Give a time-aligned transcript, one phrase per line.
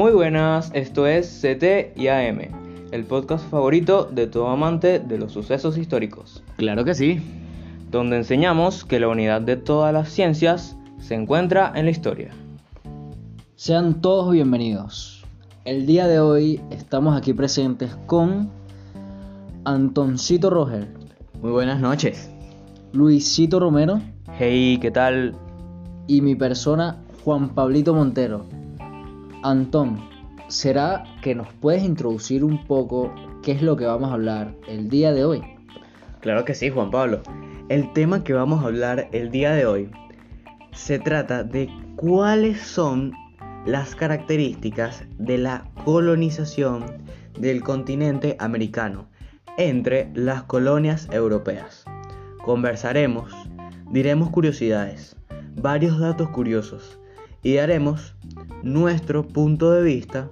[0.00, 2.38] Muy buenas, esto es CT y AM,
[2.90, 7.20] el podcast favorito de todo amante de los sucesos históricos, Claro que sí.
[7.90, 12.30] donde enseñamos que la unidad de todas las ciencias se encuentra en la historia.
[13.56, 15.22] Sean todos bienvenidos.
[15.66, 18.48] El día de hoy estamos aquí presentes con
[19.66, 20.88] Antoncito Roger,
[21.42, 22.30] Muy buenas noches.
[22.94, 24.00] Luisito Romero
[24.38, 25.34] Hey, ¿qué tal?
[26.06, 28.46] y mi persona Juan Pablito Montero.
[29.42, 30.06] Antón,
[30.48, 34.90] ¿será que nos puedes introducir un poco qué es lo que vamos a hablar el
[34.90, 35.42] día de hoy?
[36.20, 37.22] Claro que sí, Juan Pablo.
[37.70, 39.90] El tema que vamos a hablar el día de hoy
[40.72, 43.14] se trata de cuáles son
[43.64, 46.84] las características de la colonización
[47.38, 49.08] del continente americano
[49.56, 51.86] entre las colonias europeas.
[52.44, 53.32] Conversaremos,
[53.90, 55.16] diremos curiosidades,
[55.56, 56.99] varios datos curiosos
[57.42, 58.14] y daremos
[58.62, 60.30] nuestro punto de vista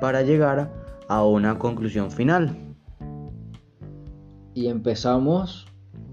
[0.00, 0.72] para llegar
[1.08, 2.56] a una conclusión final.
[4.54, 5.66] Y empezamos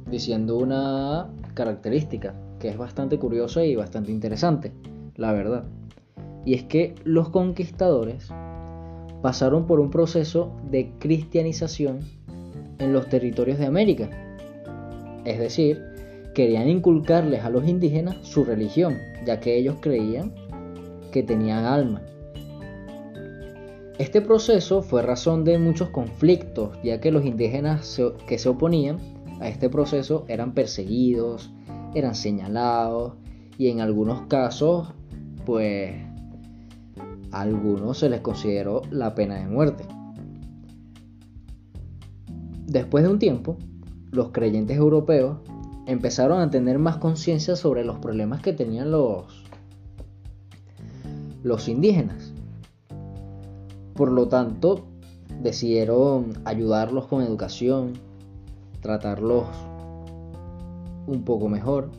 [0.10, 4.74] diciendo una característica que es bastante curiosa y bastante interesante,
[5.16, 5.66] la verdad.
[6.46, 8.30] Y es que los conquistadores
[9.22, 12.00] pasaron por un proceso de cristianización
[12.80, 14.10] en los territorios de América.
[15.26, 15.84] Es decir,
[16.34, 20.34] querían inculcarles a los indígenas su religión, ya que ellos creían
[21.12, 22.02] que tenían alma.
[23.98, 29.00] Este proceso fue razón de muchos conflictos, ya que los indígenas que se oponían
[29.40, 31.52] a este proceso eran perseguidos,
[31.96, 33.14] eran señalados
[33.58, 34.94] y en algunos casos,
[35.46, 35.96] pues,
[37.32, 39.84] a algunos se les consideró la pena de muerte.
[42.68, 43.58] Después de un tiempo,
[44.12, 45.38] los creyentes europeos
[45.88, 49.47] empezaron a tener más conciencia sobre los problemas que tenían los,
[51.48, 52.34] los indígenas.
[53.96, 54.86] Por lo tanto,
[55.42, 57.94] decidieron ayudarlos con educación,
[58.82, 59.48] tratarlos
[61.08, 61.90] un poco mejor,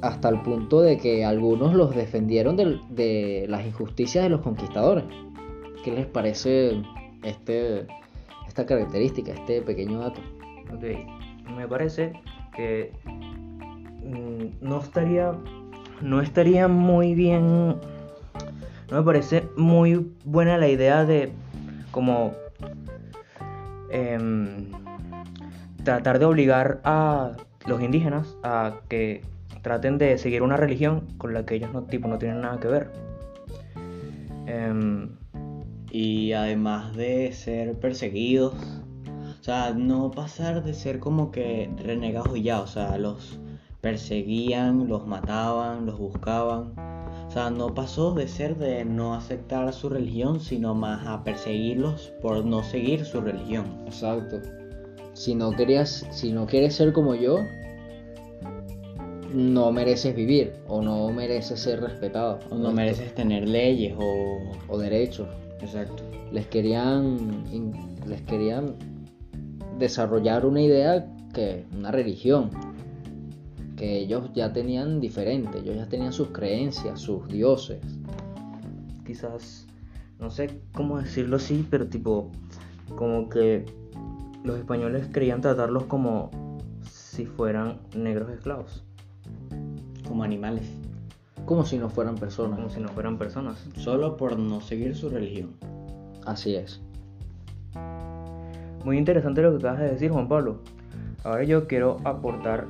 [0.00, 5.04] hasta el punto de que algunos los defendieron de, las injusticias de los conquistadores.
[5.84, 6.82] ¿Qué les parece
[7.22, 7.86] este,
[8.48, 10.20] esta característica, este pequeño dato?
[10.74, 10.84] Ok,
[11.54, 12.12] me parece
[12.56, 15.32] que mm, no estaría
[16.02, 17.76] no estaría muy bien
[18.90, 21.32] no me parece muy buena la idea de
[21.90, 22.32] como
[23.90, 24.70] em,
[25.84, 27.32] tratar de obligar a
[27.66, 29.22] los indígenas a que
[29.62, 32.68] traten de seguir una religión con la que ellos no tipo no tienen nada que
[32.68, 32.90] ver.
[34.46, 35.10] Em,
[35.92, 38.54] Y además de ser perseguidos,
[39.40, 43.40] o sea, no pasar de ser como que renegados y ya, o sea, los
[43.80, 46.74] perseguían, los mataban, los buscaban.
[47.26, 52.12] O sea, no pasó de ser de no aceptar su religión, sino más a perseguirlos
[52.20, 53.66] por no seguir su religión.
[53.86, 54.40] Exacto.
[55.12, 57.38] Si no querías, si no quieres ser como yo,
[59.32, 64.38] no mereces vivir o no mereces ser respetado O no mereces tener leyes o...
[64.68, 65.28] o derechos.
[65.60, 66.02] Exacto.
[66.32, 67.44] Les querían
[68.06, 68.74] les querían
[69.78, 72.50] desarrollar una idea que una religión
[73.80, 77.80] que ellos ya tenían diferente, ellos ya tenían sus creencias, sus dioses.
[79.06, 79.66] quizás,
[80.18, 82.30] no sé cómo decirlo así, pero tipo,
[82.94, 83.64] como que
[84.44, 86.30] los españoles querían tratarlos como
[86.82, 88.84] si fueran negros esclavos,
[90.06, 90.70] Como animales.
[91.46, 92.58] Como si no fueran personas.
[92.58, 93.66] como si no fueran personas.
[93.76, 95.54] Solo por no seguir su religión.
[96.26, 96.82] Así es.
[98.84, 100.60] Muy interesante lo que acabas de decir, Juan Pablo.
[101.24, 102.66] Ahora yo quiero aportar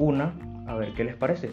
[0.00, 0.34] una,
[0.66, 1.52] a ver qué les parece.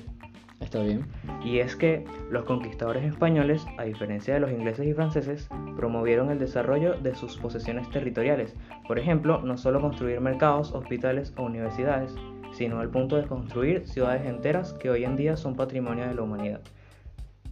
[0.60, 1.06] Está bien.
[1.44, 6.40] Y es que los conquistadores españoles, a diferencia de los ingleses y franceses, promovieron el
[6.40, 8.56] desarrollo de sus posesiones territoriales.
[8.88, 12.16] Por ejemplo, no solo construir mercados, hospitales o universidades,
[12.54, 16.24] sino al punto de construir ciudades enteras que hoy en día son patrimonio de la
[16.24, 16.62] humanidad.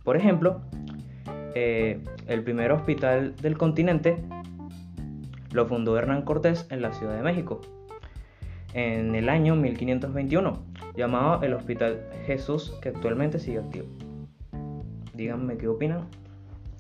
[0.04, 0.62] Por ejemplo,
[1.54, 4.18] eh, el primer hospital del continente
[5.52, 7.62] lo fundó Hernán Cortés en la Ciudad de México
[8.76, 10.60] en el año 1521,
[10.96, 13.86] llamado el Hospital Jesús, que actualmente sigue activo.
[15.14, 16.08] Díganme qué opinan.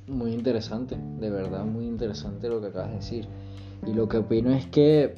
[0.07, 3.27] Muy interesante, de verdad muy interesante lo que acabas de decir.
[3.87, 5.13] Y lo que opino es que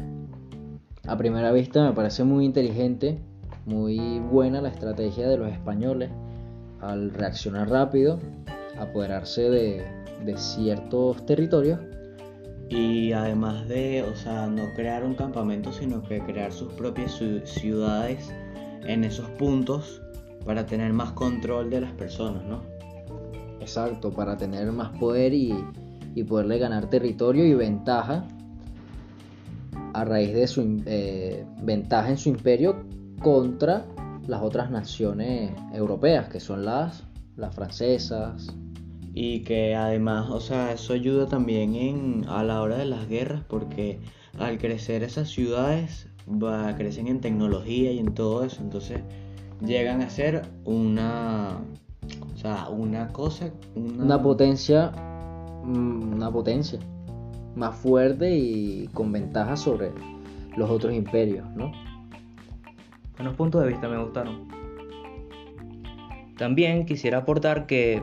[1.08, 3.18] a primera vista me parece muy inteligente,
[3.66, 6.10] muy buena la estrategia de los españoles
[6.82, 8.20] al reaccionar rápido,
[8.80, 9.84] apoderarse de,
[10.26, 11.80] de ciertos territorios
[12.70, 17.44] Y además de, o sea, no crear un campamento, sino que crear sus propias ciu-
[17.46, 18.34] ciudades
[18.88, 20.02] en esos puntos
[20.46, 22.62] para tener más control de las personas, ¿no?
[23.60, 25.54] Exacto, para tener más poder y,
[26.16, 28.26] y poderle ganar territorio y ventaja
[29.94, 32.84] a raíz de su eh, ventaja en su imperio
[33.22, 33.86] contra
[34.28, 37.04] las otras naciones europeas, que son las,
[37.36, 38.48] las francesas.
[39.14, 43.42] Y que además, o sea, eso ayuda también en, a la hora de las guerras
[43.48, 44.00] porque
[44.38, 49.02] al crecer esas ciudades va, crecen en tecnología y en todo eso, entonces
[49.62, 51.60] llegan a ser una,
[52.34, 54.92] o sea, una cosa, una, Una potencia,
[55.64, 56.80] mm, una potencia
[57.56, 59.92] más fuerte y con ventaja sobre
[60.56, 61.72] los otros imperios, ¿no?
[63.18, 64.48] Buenos puntos de vista me gustaron.
[66.38, 68.02] También quisiera aportar que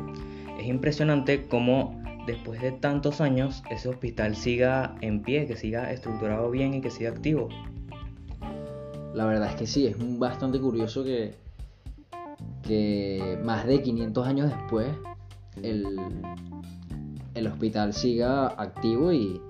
[0.59, 6.50] es impresionante cómo después de tantos años ese hospital siga en pie, que siga estructurado
[6.50, 7.49] bien y que siga activo.
[9.14, 11.34] La verdad es que sí, es bastante curioso que,
[12.62, 14.88] que más de 500 años después
[15.62, 15.84] el,
[17.34, 19.40] el hospital siga activo y,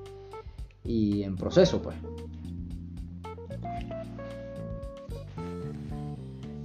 [0.85, 1.97] y en proceso, pues.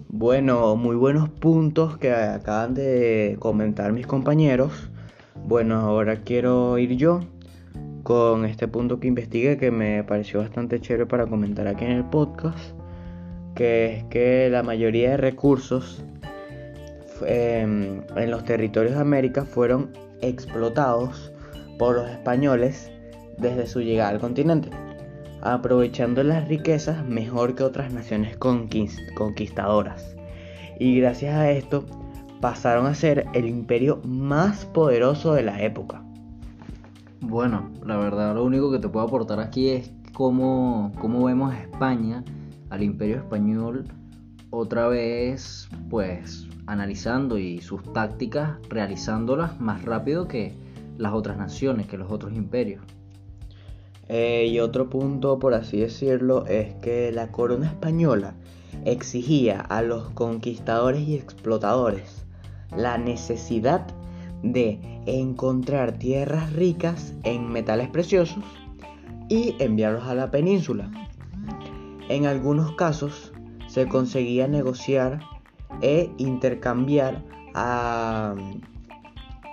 [0.10, 4.90] Bueno, muy buenos puntos que acaban de comentar mis compañeros.
[5.46, 7.22] Bueno, ahora quiero ir yo
[8.04, 12.06] con este punto que investigué que me pareció bastante chévere para comentar aquí en el
[12.06, 12.74] podcast,
[13.60, 16.02] que es que la mayoría de recursos
[17.28, 19.90] em, en los territorios de América fueron
[20.22, 21.34] explotados
[21.78, 22.90] por los españoles
[23.38, 24.70] desde su llegada al continente
[25.42, 30.16] aprovechando las riquezas mejor que otras naciones conquist- conquistadoras.
[30.80, 31.86] Y gracias a esto
[32.40, 36.02] pasaron a ser el imperio más poderoso de la época.
[37.20, 41.60] Bueno, la verdad lo único que te puedo aportar aquí es cómo, cómo vemos a
[41.62, 42.24] España,
[42.70, 43.86] al imperio español,
[44.52, 50.54] otra vez pues analizando y sus tácticas realizándolas más rápido que
[50.98, 52.84] las otras naciones, que los otros imperios.
[54.08, 58.34] Eh, y otro punto, por así decirlo, es que la corona española
[58.86, 62.26] exigía a los conquistadores y explotadores
[62.76, 63.86] la necesidad
[64.44, 68.44] de encontrar tierras ricas en metales preciosos
[69.28, 71.09] y enviarlos a la península.
[72.10, 73.32] En algunos casos
[73.68, 75.20] se conseguía negociar
[75.82, 77.24] e intercambiar
[77.54, 78.36] a,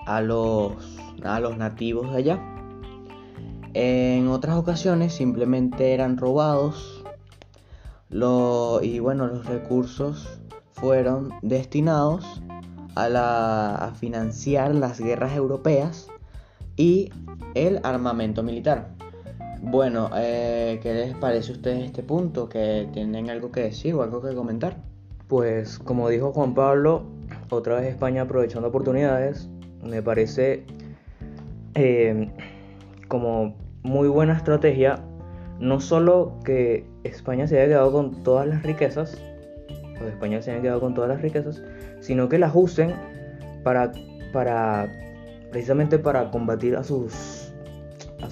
[0.07, 2.43] a los, a los nativos de allá.
[3.75, 7.05] En otras ocasiones simplemente eran robados
[8.83, 10.41] y bueno, los recursos
[10.73, 12.43] fueron destinados
[12.95, 16.09] a financiar las guerras europeas
[16.77, 17.11] y
[17.55, 18.96] el armamento militar.
[19.69, 22.49] Bueno, eh, ¿qué les parece a ustedes este punto?
[22.49, 24.77] ¿Que tienen algo que decir o algo que comentar?
[25.27, 27.03] Pues como dijo Juan Pablo,
[27.51, 29.49] otra vez España aprovechando oportunidades,
[29.83, 30.65] me parece
[31.75, 32.31] eh,
[33.09, 35.01] como muy buena estrategia,
[35.59, 39.21] no solo que España se haya quedado con todas las riquezas,
[40.01, 41.61] o España se haya quedado con todas las riquezas,
[41.99, 42.95] sino que las usen
[43.65, 43.91] para,
[44.33, 44.89] para
[45.51, 47.46] precisamente para combatir a sus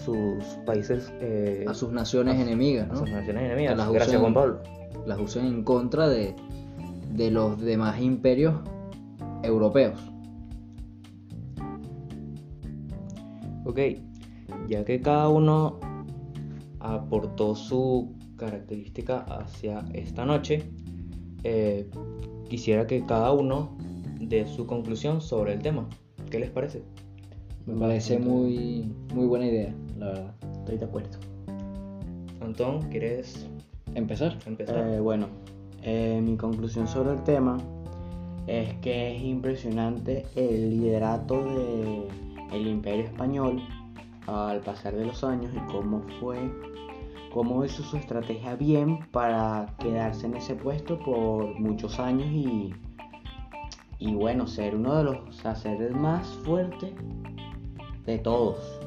[0.05, 2.99] sus países eh, A sus naciones a- enemigas, a ¿no?
[3.01, 3.77] sus naciones enemigas.
[3.77, 4.61] Las Gracias usen- Juan Pablo.
[5.07, 6.35] Las usen en contra de,
[7.15, 8.55] de los demás imperios
[9.43, 10.01] europeos.
[13.65, 13.79] Ok,
[14.69, 15.79] ya que cada uno
[16.81, 20.63] aportó su característica hacia esta noche,
[21.45, 21.89] eh,
[22.49, 23.77] quisiera que cada uno
[24.21, 25.89] dé su conclusión sobre el tema.
[26.31, 26.83] ¿Qué les parece?
[27.67, 30.35] Me parece muy, muy buena idea, la verdad.
[30.61, 31.19] Estoy de acuerdo.
[32.41, 33.49] Antón, ¿quieres
[33.95, 34.37] ¿Empezar?
[34.47, 34.87] empezar?
[34.89, 35.29] Eh, bueno,
[35.83, 37.57] eh, mi conclusión sobre el tema
[38.47, 41.43] es que es impresionante el liderato
[42.51, 43.63] del imperio español
[44.27, 46.39] al pasar de los años y cómo fue,
[47.33, 52.75] cómo hizo su estrategia bien para quedarse en ese puesto por muchos años y,
[53.99, 56.95] y bueno, ser uno de los, o sea, ser el más fuerte
[58.05, 58.81] de todos.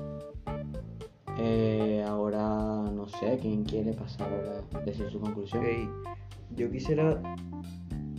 [1.40, 5.64] Eh, ahora no sé quién quiere pasar ahora a decir su conclusión.
[5.64, 5.70] Ok,
[6.56, 7.22] yo quisiera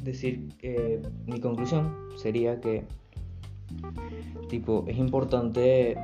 [0.02, 2.84] decir que mi conclusión sería que
[4.48, 5.96] tipo es importante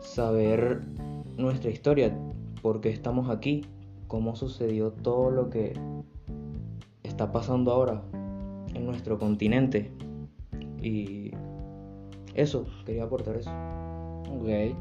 [0.00, 0.82] saber
[1.36, 2.16] nuestra historia,
[2.60, 3.64] por qué estamos aquí,
[4.08, 5.72] cómo sucedió todo lo que
[7.02, 8.02] está pasando ahora
[8.74, 9.92] en nuestro continente
[10.82, 11.30] y
[12.34, 13.50] eso, quería aportar eso.
[14.30, 14.76] Ok.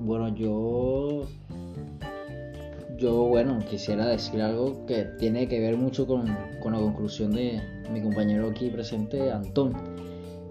[0.00, 1.22] Bueno, yo.
[2.98, 6.26] Yo, bueno, quisiera decir algo que tiene que ver mucho con,
[6.62, 7.58] con la conclusión de
[7.90, 9.72] mi compañero aquí presente, Antón.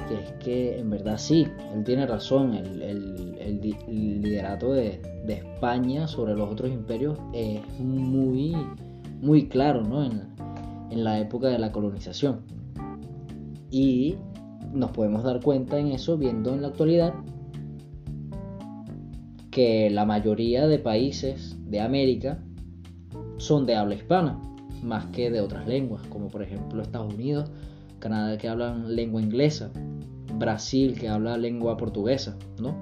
[0.07, 5.33] que es que en verdad sí, él tiene razón, el, el- el liderato de, de
[5.33, 8.55] España sobre los otros imperios es muy,
[9.21, 10.03] muy claro ¿no?
[10.03, 10.23] en,
[10.89, 12.39] en la época de la colonización.
[13.69, 14.15] Y
[14.73, 17.13] nos podemos dar cuenta en eso viendo en la actualidad
[19.59, 22.41] que la mayoría de países de América
[23.35, 24.39] son de habla hispana,
[24.83, 27.51] más que de otras lenguas, como por ejemplo Estados Unidos,
[27.99, 29.69] Canadá que hablan lengua inglesa,
[30.35, 32.73] Brasil que habla lengua portuguesa, ¿no?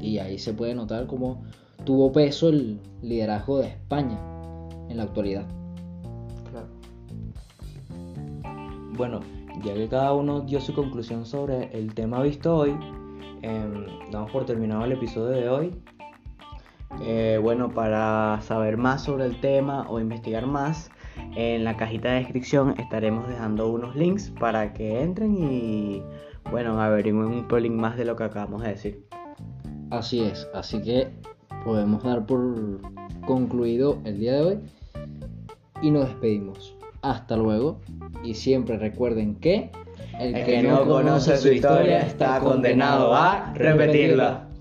[0.00, 1.42] Y ahí se puede notar cómo
[1.84, 4.18] tuvo peso el liderazgo de España
[4.88, 5.44] en la actualidad.
[6.50, 6.68] Claro.
[8.96, 9.20] Bueno,
[9.62, 12.74] ya que cada uno dio su conclusión sobre el tema visto hoy,
[13.42, 15.82] em, damos por terminado el episodio de hoy.
[17.00, 20.90] Eh, bueno, para saber más sobre el tema o investigar más,
[21.36, 26.02] en la cajita de descripción estaremos dejando unos links para que entren y,
[26.50, 29.06] bueno, averigüen un pelín más de lo que acabamos de decir.
[29.90, 31.08] Así es, así que
[31.64, 32.80] podemos dar por
[33.26, 34.58] concluido el día de hoy
[35.80, 36.76] y nos despedimos.
[37.02, 37.80] Hasta luego
[38.22, 39.70] y siempre recuerden que
[40.18, 44.51] El que no conoce su historia está condenado a repetirla.